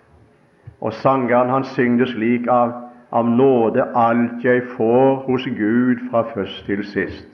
[0.81, 2.71] Og sangeren han synger slik av,
[3.11, 7.27] av nåde alt jeg får hos Gud fra først til sist.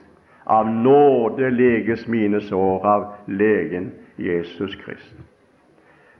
[0.46, 5.14] Av nåde leges mine sår av legen Jesus Krist.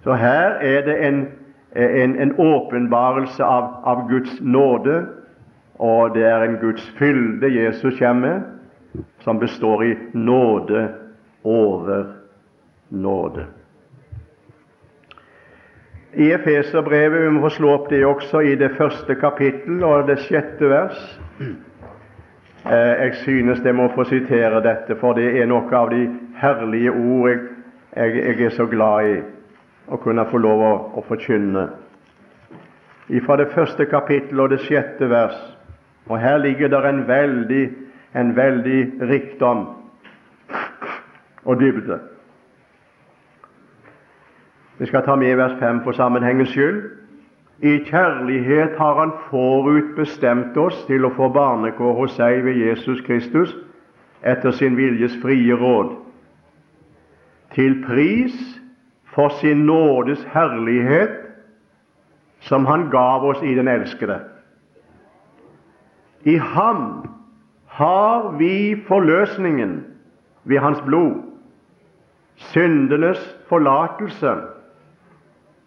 [0.04, 1.26] Så her er det en,
[1.76, 5.06] en, en åpenbarelse av, av, Guds nåde,
[5.78, 8.40] og det er en Guds fylde Jesus kommer
[9.20, 10.88] som består i nåde
[11.42, 12.06] over
[12.88, 13.44] nåde.
[16.12, 20.70] I Efeserbrevet vi må slå opp det også i det første kapittel og det sjette
[20.70, 21.02] vers.
[22.66, 26.06] Eh, jeg synes jeg må få sitere dette, for det er noe av de
[26.40, 27.44] herlige ord jeg,
[27.96, 29.18] jeg, jeg er så glad i
[29.88, 31.68] å kunne få lov å, å forkynne.
[33.26, 35.36] Fra det første kapittel og det sjette vers.
[36.06, 37.64] Og her ligger det en veldig,
[38.14, 39.66] en veldig rikdom
[41.46, 41.98] og dybde.
[44.78, 46.82] Vi skal ta med vers 5 for sammenhengens skyld.
[47.62, 53.54] I kjærlighet har Han forutbestemt oss til å få barnekår hos seg ved Jesus Kristus
[54.22, 55.94] etter sin viljes frie råd,
[57.54, 58.55] til pris
[59.16, 61.10] for sin nådes herlighet
[62.40, 64.20] som Han gav oss i den elskede.
[66.22, 67.08] I Ham
[67.66, 69.84] har vi forløsningen
[70.44, 71.22] ved Hans blod,
[72.36, 74.34] syndenes forlatelse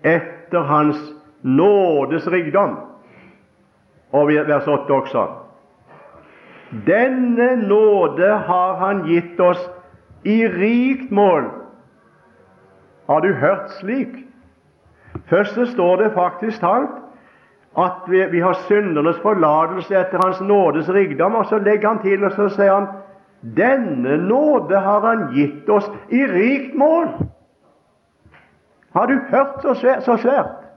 [0.03, 0.97] etter Hans
[1.41, 2.77] nådes rikdom.
[4.11, 5.27] Og vers 8 også.
[6.85, 9.69] Denne nåde har Han gitt oss
[10.23, 11.58] i rikt mål.
[13.09, 14.25] Har du hørt slik?
[15.25, 16.89] Først så står det faktisk talt
[17.77, 22.23] at vi, vi har syndernes forlatelse etter Hans nådes rikdom, og så legger han til
[22.23, 22.87] og så sier han
[23.41, 27.07] denne nåde har Han gitt oss i rikt mål.
[28.93, 30.67] Har du hørt så svært, så svært?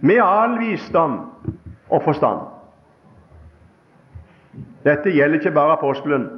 [0.00, 1.20] Med all visdom
[1.90, 2.40] og forstand.
[4.84, 6.28] Dette gjelder ikke bare apostelen,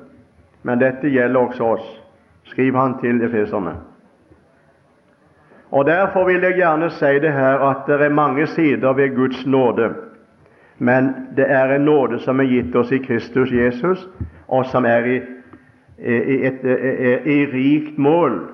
[0.62, 1.88] men dette gjelder også oss,
[2.44, 3.76] skriver han til efeserne.
[5.72, 9.46] Og Derfor vil jeg gjerne si det her at det er mange sider ved Guds
[9.46, 9.94] nåde.
[10.78, 14.08] Men det er en nåde som er gitt oss i Kristus Jesus,
[14.48, 15.16] og som er i,
[15.98, 16.64] i, et,
[17.24, 18.50] i, rikt mål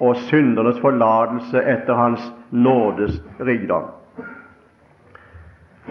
[0.00, 3.92] og syndernes forlatelse etter Hans nådes rikdom.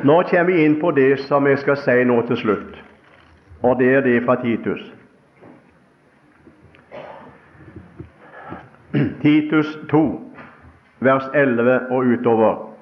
[0.03, 2.81] Nå kommer vi inn på det som jeg skal si nå til slutt,
[3.63, 4.83] og det er det fra Titus.
[9.21, 10.34] Titus 2,
[11.05, 12.75] vers 11 og utover.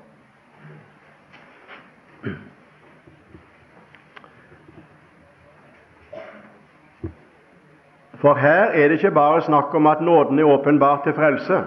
[8.24, 11.58] For her er det ikke bare snakk om at nåden er åpenbart til frelse,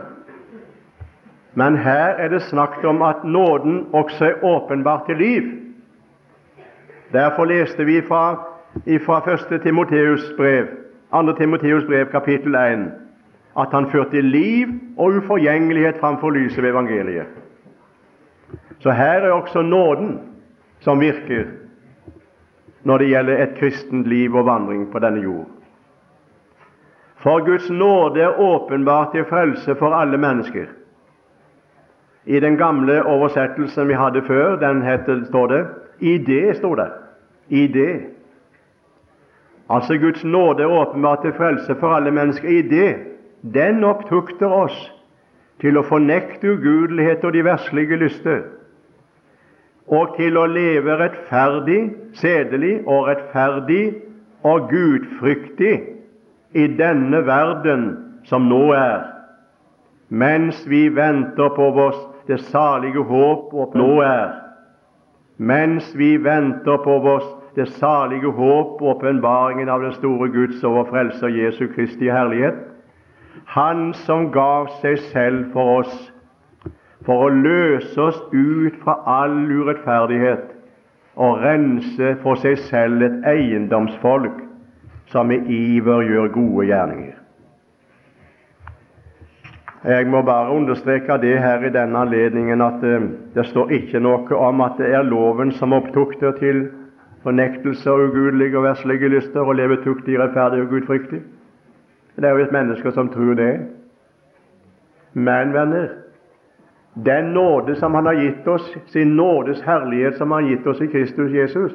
[1.55, 5.43] men her er det snakk om at nåden også er åpenbart til liv.
[7.13, 8.35] Derfor leste vi fra,
[9.07, 9.63] fra 1.
[9.63, 10.67] Timoteus brev,
[11.13, 11.33] 2.
[11.33, 12.93] Timoteus brev, kapittel 1,
[13.59, 17.27] at han førte liv og uforgjengelighet framfor lyset ved evangeliet.
[18.79, 20.19] Så her er også nåden
[20.81, 21.45] som virker
[22.87, 25.47] når det gjelder et kristent liv og vandring på denne jord.
[27.17, 30.67] For Guds nåde er åpenbart til frelse for alle mennesker.
[32.27, 35.67] I den gamle oversettelsen vi hadde før, den heter, står det
[35.99, 36.91] i det, står det.
[37.49, 38.01] I det.
[39.71, 43.16] Altså Guds nåde er åpenbart til frelse for alle mennesker i det.
[43.55, 44.77] Den opptukter oss
[45.63, 48.41] til å fornekte ugudelighet og de verslige lyster,
[49.87, 51.83] og til å leve rettferdig,
[52.19, 53.85] sedelig og rettferdig
[54.47, 55.75] og gudfryktig
[56.59, 57.87] i denne verden
[58.27, 59.07] som nå er,
[60.09, 64.35] mens vi venter på vårt det salige håp og nå er,
[65.39, 70.89] mens vi venter på vårt det salige håp og åpenbaringen av den store Guds og
[70.91, 72.59] Frelser Jesu Kristi herlighet,
[73.45, 76.13] Han som gav seg selv for oss,
[77.07, 80.53] for å løse oss ut fra all urettferdighet
[81.17, 84.43] og rense for seg selv et eiendomsfolk
[85.13, 87.15] som med iver gjør gode gjerninger.
[89.87, 93.05] Jeg må bare understreke det her i denne anledningen at uh,
[93.37, 96.65] det står ikke noe om at det er loven som opptukter til
[97.23, 101.23] fornektelse og ugudelige og verslige lyster og leve tuktig, rettferdig og gudfryktig.
[102.17, 103.61] Det er jo et menneske som tror det.
[105.13, 105.89] Men, venner,
[106.95, 110.81] den nåde som Han har gitt oss, sin nådes herlighet som Han har gitt oss
[110.81, 111.73] i Kristus Jesus,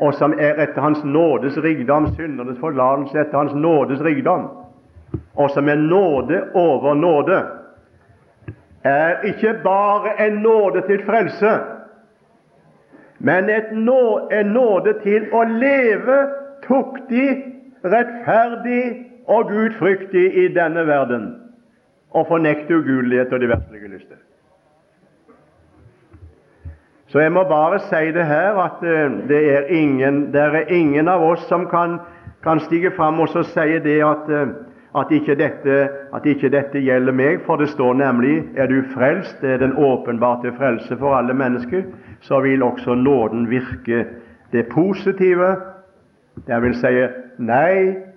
[0.00, 4.48] og som er etter Hans nådes rikdom, syndernes forlatelse etter Hans nådes rikdom,
[5.34, 7.42] og som er nåde over nåde,
[8.84, 11.58] er ikke bare en nåde til frelse,
[13.18, 16.20] men nå, en nåde til å leve
[16.64, 17.28] tuktig,
[17.84, 21.30] rettferdig og gudfryktig i denne verden
[22.10, 24.18] og fornekte ugudelighet og de verslige lyster.
[27.10, 31.08] Så jeg må bare si det her at uh, det, er ingen, det er ingen
[31.08, 31.98] av oss som kan,
[32.42, 34.52] kan stige fram og så si det at, uh,
[35.00, 35.78] at, ikke dette,
[36.14, 39.74] at, ikke dette, gjelder meg, for det står nemlig er du frelst, det er den
[39.78, 41.82] åpenbarte frelse for alle mennesker,
[42.20, 44.04] så vil også nåden virke
[44.52, 45.56] det positive,
[46.46, 46.94] det vil si
[47.38, 48.09] nei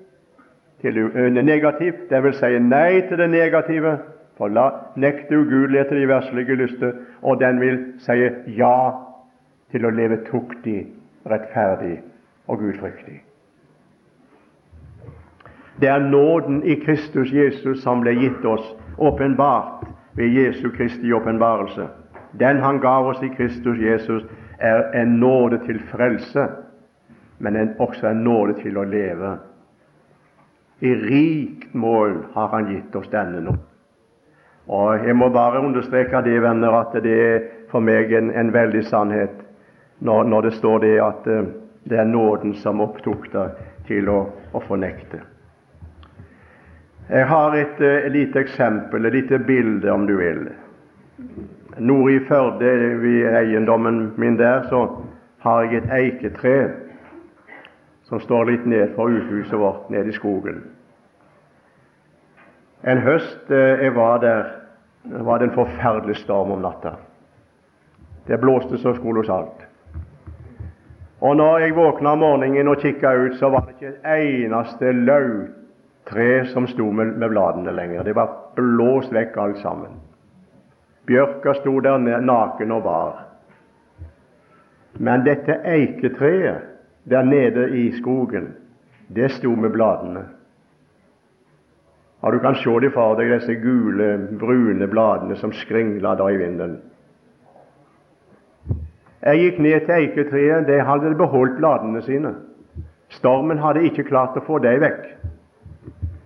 [0.84, 0.96] til
[1.36, 2.42] det negativt, dvs.
[2.44, 3.98] si nei til det negative,
[4.96, 8.18] nekte ugudelighet til de verslige lyster, og den vil si
[8.58, 8.92] ja
[9.72, 10.88] til å leve tuktig,
[11.26, 12.02] rettferdig
[12.48, 13.22] og gudfryktig.
[15.80, 21.88] Det er nåden i Kristus Jesus som ble gitt oss åpenbart ved Jesu Kristi åpenbarelse.
[22.40, 24.24] Den han gav oss i Kristus Jesus,
[24.60, 26.48] er en nåde til frelse,
[27.40, 29.38] men en, også en nåde til å leve.
[30.84, 33.54] I rikt mål har han gitt oss denne nå.
[34.68, 38.84] Og Jeg må bare understreke det, venner, at det er for meg en, en veldig
[38.90, 39.38] sannhet
[40.04, 41.46] når, når, det står det at uh,
[41.88, 43.56] det er nåden som opptukter
[43.88, 44.18] til å,
[44.52, 45.22] å, fornekte.
[47.10, 50.50] Jeg har et et lite eksempel, et lite bilde, om du vil.
[51.80, 54.84] Nord i Førde, ved eiendommen min der, så
[55.48, 56.58] har jeg et eiketre
[58.04, 60.64] som står litt ned for uthuset vårt nede i skogen.
[62.84, 64.50] En høst eh, jeg var der,
[65.04, 66.98] var det en forferdelig storm om natta.
[68.28, 69.64] Det blåste så kolossalt.
[71.24, 74.08] Og når jeg våkna om morgenen og kikka ut, så var det ikke et
[74.44, 78.04] eneste lauvtre som sto med, med bladene lenger.
[78.04, 79.96] Det var blåst vekk alt sammen.
[81.08, 83.24] Bjørka sto der naken og bar.
[85.00, 86.70] Men dette eiketreet
[87.04, 88.54] der nede i skogen,
[89.08, 90.28] det sto med bladene.
[92.24, 96.38] Og Du kan se det for deg, disse gule, brune bladene som skringla da i
[96.40, 96.78] vinden.
[99.24, 100.68] Jeg gikk ned til eiketreet.
[100.68, 102.32] Det hadde beholdt bladene sine.
[103.10, 105.04] Stormen hadde ikke klart å få dem vekk.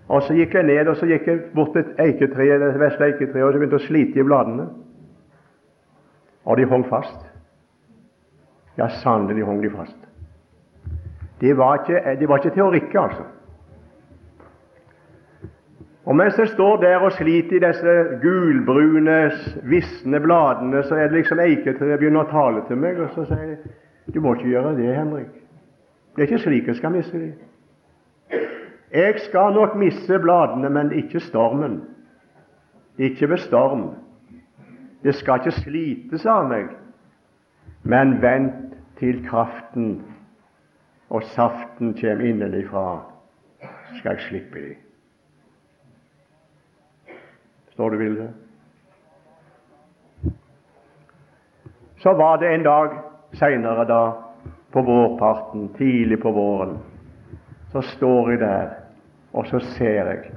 [0.08, 3.44] Og Så gikk jeg ned og så gikk jeg bort til eiketreet, det vesle eiketreet
[3.44, 4.68] og så begynte å slite i bladene.
[6.46, 7.26] Og de hang fast.
[8.78, 9.98] Ja, sannelig hang de fast.
[11.42, 13.26] Det var ikke, det var ikke rikke, altså.
[16.08, 19.32] Og mens jeg står der og sliter i disse gulbrune,
[19.64, 23.44] visne bladene, så er det liksom eiketreet begynner å tale til meg, og så sier
[23.44, 25.34] jeg du må ikke gjøre det, Henrik.
[26.16, 27.34] Det er ikke slik jeg skal miste dem.
[28.94, 31.82] Jeg skal nok misse bladene, men ikke stormen.
[32.98, 33.90] Ikke ved storm.
[35.04, 36.72] Det skal ikke slites av meg,
[37.84, 40.00] men vent til kraften
[41.10, 42.90] og saften kommer innenfra,
[44.00, 44.87] skal jeg slippe dem.
[47.78, 48.30] Står det bildet?
[51.98, 52.96] Så var det en dag
[53.38, 54.00] seinere, da,
[54.74, 56.78] på vårparten, tidlig på våren,
[57.72, 58.72] så står jeg der,
[59.34, 60.32] og så ser jeg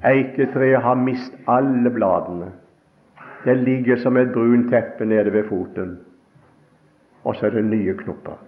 [0.00, 2.48] eiketreet har mist alle bladene.
[3.44, 5.98] Det ligger som et brunt teppe nede ved foten,
[7.24, 8.40] og så er det nye knopper.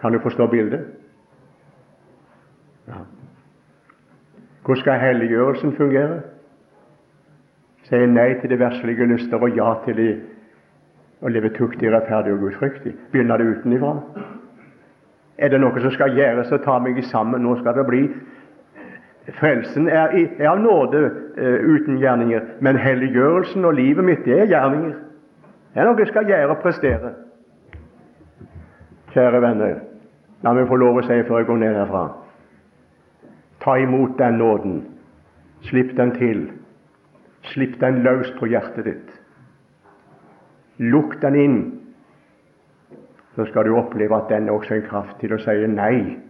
[0.00, 0.88] Kan du forstå bildet?
[2.88, 3.04] Ja.
[4.64, 6.20] Hvordan skal helliggjørelsen fungere?
[7.84, 10.06] Si nei til de verslige lyster og ja til de
[11.20, 12.94] å leve tuktig, rettferdig og gudfryktig.
[13.12, 13.92] Begynner det utenifra?
[15.38, 17.44] Er det noe som skal gjøres, så ta meg sammen.
[17.44, 18.06] Nå skal det bli
[19.24, 20.98] Frelsen er, i, er av nåde
[21.38, 24.98] uh, uten gjerninger, men helliggjørelsen og livet mitt, det er gjerninger.
[25.72, 27.14] Det er noe jeg skal gjøre og prestere.
[29.14, 29.80] Kjære venner,
[30.44, 32.04] la meg få lov å si før jeg går ned herfra
[33.64, 34.84] Ta imot den nåden.
[35.62, 36.50] Slipp den til.
[37.42, 39.14] Slipp den løs på hjertet ditt.
[40.78, 41.58] Lukk den inn.
[43.34, 46.20] Så skal du oppleve at den er også en kraft til å si nei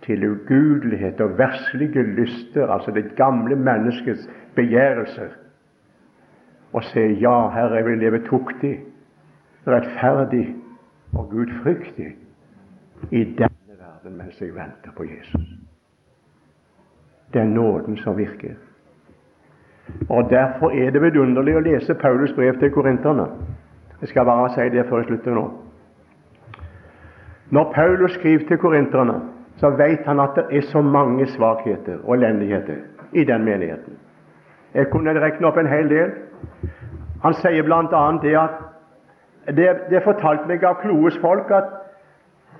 [0.00, 5.28] til ugudelighet og verslige lyster, altså det gamle menneskets begjærelser,
[6.72, 8.78] og si ja, Herre, jeg vil leve tuktig,
[9.66, 10.46] rettferdig
[11.12, 12.14] og gudfryktig
[13.10, 15.69] i denne verden mens jeg venter på Jesus.
[17.34, 18.54] Er nåden som virker.
[20.08, 23.26] Og Derfor er det vidunderlig å lese Paulus brev til korinterne.
[24.00, 25.44] Jeg skal bare si det før jeg slutter nå.
[27.50, 29.20] Når Paulus skriver til korinterne,
[29.56, 32.76] så vet han at det er så mange svakheter og elendigheter
[33.12, 33.98] i den menigheten.
[34.74, 36.12] Jeg kunne regne opp en hel del.
[37.22, 38.04] Han sier bl.a.
[38.22, 38.58] det at
[39.56, 41.68] det, det fortalte meg av kloes folk at,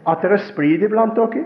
[0.08, 1.44] at det er splid dere.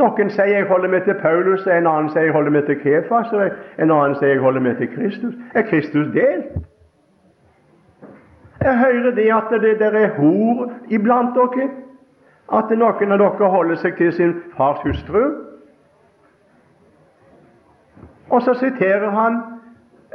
[0.00, 3.32] Noen sier jeg holder meg til Paulus, en annen sier jeg holder meg til Kefas,
[3.36, 3.42] og
[3.84, 5.34] en annen sier jeg holder meg til Kristus.
[5.54, 6.56] Er Kristus delt?
[8.60, 11.68] Jeg hører det at det der er hor iblant dere,
[12.52, 15.22] at noen av dere holder seg til sin fars hustru.
[18.30, 19.38] Og så siterer han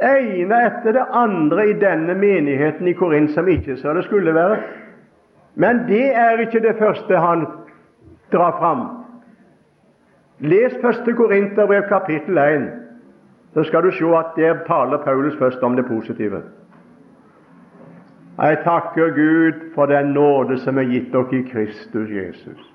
[0.02, 4.60] ene etter det andre i denne menigheten i Korint som ikke så det skulle være.
[5.54, 7.46] Men det er ikke det første han
[8.32, 9.05] drar fram.
[10.40, 12.64] Les første Korinterbrev kapittel 1,
[13.54, 16.42] så skal du se at der taler Paulus først om det positive.
[18.38, 22.72] Jeg takker Gud for den nåde som er gitt dere i Kristus Jesus.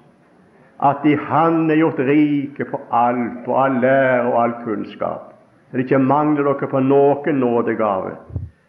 [0.82, 5.34] At i Han er gjort rike på alt, på all lære og all kunnskap.
[5.70, 8.18] Så det ikke mangler dere på noen nådegave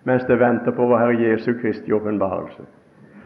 [0.05, 2.63] mens det venter på vår Herre Jesu Kristi åpenbarelse.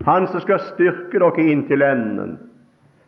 [0.04, 2.38] Han som skal styrke dere inntil enden,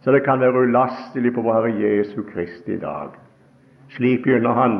[0.00, 3.08] så det kan være ulastelig på vår Herre Jesu Kristi dag.
[3.88, 4.78] Slik begynner han,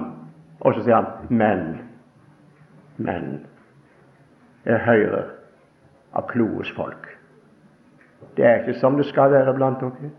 [0.61, 1.81] og så sier han men.
[2.97, 3.47] Men
[4.67, 5.31] jeg hører
[6.15, 7.09] av kloes folk.
[8.37, 10.11] Det er ikke som det skal være blant dere.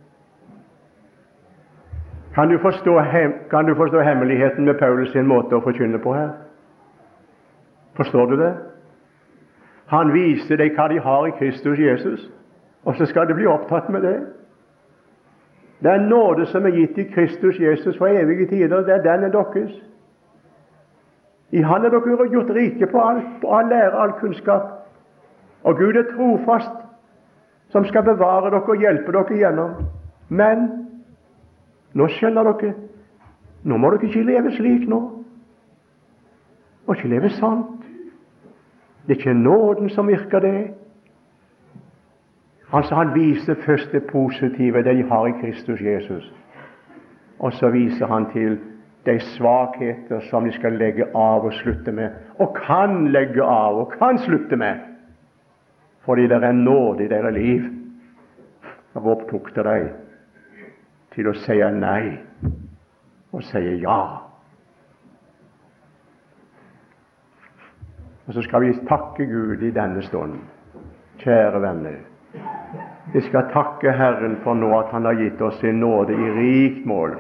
[2.34, 3.02] Kan du forstå,
[3.50, 6.30] kan du forstå hemmeligheten med Paulus sin måte å forkynne på her?
[7.98, 8.54] Forstår du det?
[9.90, 12.28] Han viser deg hva de har i Kristus Jesus,
[12.86, 14.18] og så skal de bli opptatt med det.
[15.84, 19.32] Den nåde som er gitt i Kristus Jesus for evige tider, det er den er
[19.32, 19.72] deres.
[21.52, 24.62] I Han er dere gjort rike på all, på all lære, all kunnskap.
[25.64, 26.76] Og Gud er trofast,
[27.70, 29.72] som skal bevare dere og hjelpe dere igjennom.
[30.30, 30.70] Men
[31.94, 32.74] nå skjønner dere
[33.64, 35.00] nå må dere ikke leve slik nå.
[36.88, 37.84] Og ikke leve sant.
[39.08, 40.54] Det er ikke nåden som virker det.
[42.74, 46.34] Altså Han viser først det positive, det de har i Kristus Jesus.
[47.40, 48.60] Og så viser han til
[49.06, 52.10] de svakheter som de skal legge av og slutte med,
[52.40, 54.76] og kan legge av og kan slutte med,
[56.06, 57.64] fordi det er nåde i deres liv
[58.96, 59.90] Jeg opptukter dem
[61.14, 62.18] til å si nei
[63.32, 64.00] og si ja.
[68.28, 70.42] Og så skal vi takke Gud i denne stunden.
[71.22, 72.09] Kjære venner.
[73.14, 76.86] Vi skal takke Herren for nå at Han har gitt oss sin nåde i rikt
[76.86, 77.16] mål.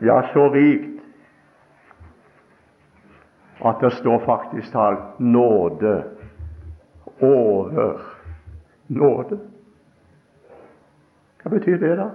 [0.00, 1.02] Ja, så rikt
[3.64, 6.04] at det står faktisk talt nåde
[7.20, 8.00] over
[8.86, 9.38] nåde.
[11.42, 12.10] Hva betyr det, da?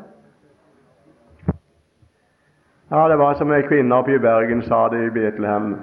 [2.92, 5.76] Ja, Det var som ei kvinne oppe i Bergen sa det i Betlehem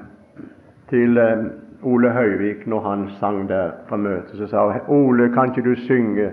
[0.90, 4.36] til eh, Ole Høyvik når han sang der på møtet.
[4.36, 6.30] Så sa hun Ole, kan ikke du synge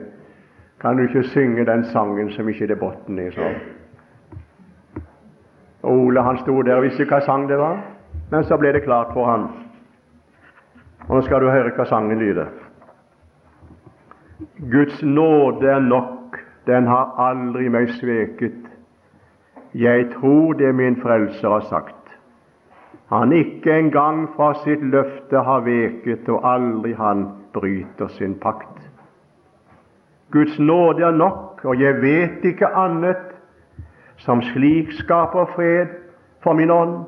[0.82, 3.32] Kan du ikke synge den sangen som ikke det er bunn i?
[3.32, 3.54] sa
[5.84, 7.78] Ole han sto der og visste hva sang det var,
[8.32, 9.50] men så ble det klart for ham.
[11.08, 12.50] Og nå skal du høre hva sangen lyder.
[14.72, 18.66] Guds nåde er nok, den har aldri meg sveket.
[19.74, 21.95] Jeg tror det min frelser har sagt
[23.10, 28.82] han ikke engang fra sitt løfte har veket, og aldri han bryter sin pakt.
[30.32, 33.36] Guds nåde er nok, og jeg vet ikke annet
[34.18, 35.92] som slik skaper fred
[36.44, 37.04] for min ånd,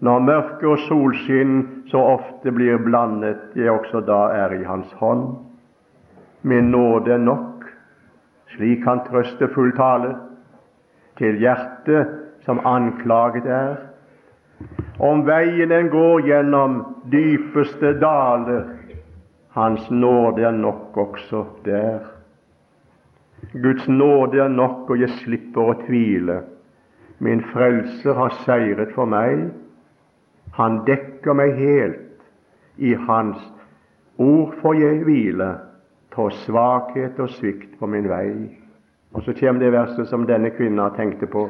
[0.00, 5.36] når mørke og solskinn så ofte blir blandet, jeg også da er i Hans hånd.
[6.42, 7.64] Min nåde er nok,
[8.56, 10.14] slik han trøstefull fulltale,
[11.16, 12.12] til hjertet
[12.44, 13.76] som anklaget er,
[14.98, 16.80] om veien en går gjennom
[17.12, 18.64] dypeste daler,
[19.56, 22.00] Hans nåde er nok også der.
[23.52, 26.42] Guds nåde er nok, og jeg slipper å tvile.
[27.24, 29.46] Min frelser har seiret for meg.
[30.58, 32.02] Han dekker meg helt.
[32.76, 33.40] I Hans
[34.20, 35.48] ord får jeg hvile,
[36.12, 38.28] tross svakhet og svikt på min vei.
[39.16, 41.48] Og så kommer det verset som denne kvinna tenkte på.